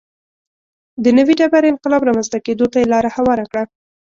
د 1.03 1.05
نوې 1.17 1.33
ډبرې 1.39 1.67
انقلاب 1.71 2.01
رامنځته 2.09 2.37
کېدو 2.45 2.65
ته 2.71 2.77
یې 2.81 2.87
لار 2.93 3.05
هواره 3.15 3.45
کړه. 3.51 3.63